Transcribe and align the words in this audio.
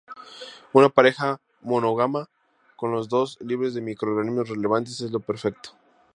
Una 0.73 0.89
pareja 0.89 1.39
monógama, 1.61 2.27
con 2.75 2.91
los 2.91 3.07
dos 3.07 3.37
libres 3.39 3.75
de 3.75 3.81
microorganismos 3.81 4.49
relevantes, 4.49 4.99
es 5.01 5.11
lo 5.11 5.19
perfecto. 5.19 5.77